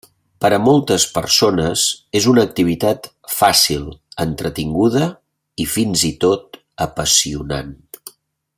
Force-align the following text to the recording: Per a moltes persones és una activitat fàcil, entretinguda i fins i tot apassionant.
Per 0.43 0.49
a 0.55 0.59
moltes 0.67 1.03
persones 1.17 1.83
és 2.19 2.27
una 2.31 2.45
activitat 2.49 3.11
fàcil, 3.33 3.85
entretinguda 4.25 5.11
i 5.65 5.69
fins 5.75 6.07
i 6.11 6.15
tot 6.27 6.59
apassionant. 6.89 7.77